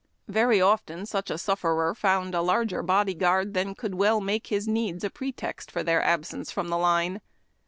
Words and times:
Very 0.27 0.59
often 0.59 1.05
such 1.05 1.29
a 1.29 1.37
sufferer 1.37 1.93
found 1.93 2.33
a 2.33 2.41
larger 2.41 2.81
body 2.81 3.13
guard 3.13 3.53
than 3.53 3.75
could 3.75 3.93
well 3.93 4.19
make 4.19 4.47
his 4.47 4.67
needs 4.67 5.03
a 5.03 5.11
pretext 5.11 5.69
for 5.69 5.83
their 5.83 6.01
absence 6.01 6.49
from 6.49 6.69
the 6.69 6.77
line. 6.79 7.21